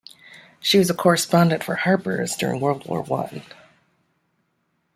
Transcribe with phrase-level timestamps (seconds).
[0.59, 3.43] She was a correspondent for "Harper's" during World War One.